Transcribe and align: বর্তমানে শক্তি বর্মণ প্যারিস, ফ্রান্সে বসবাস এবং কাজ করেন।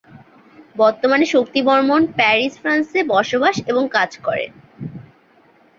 বর্তমানে 0.75 1.25
শক্তি 1.25 1.59
বর্মণ 1.61 2.01
প্যারিস, 2.17 2.53
ফ্রান্সে 2.59 2.99
বসবাস 3.07 3.55
এবং 3.67 3.83
কাজ 3.87 4.11
করেন। 4.17 4.51